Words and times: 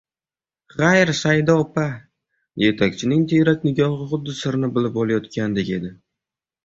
Xayr 0.77 1.09
Saida 1.21 1.53
opa, 1.63 1.83
Yetakchining 2.63 3.21
tiyrak 3.33 3.59
nigohi 3.67 4.09
xuddi 4.15 4.37
sirini 4.41 4.71
bilib 4.79 4.99
olayotgandek 5.03 5.71
edi 5.79 5.93